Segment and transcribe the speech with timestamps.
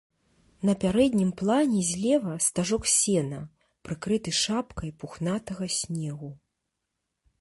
[0.69, 3.39] На пярэднім плане злева стажок сена,
[3.91, 6.31] прыкрыты шапкай пухнатага снегу.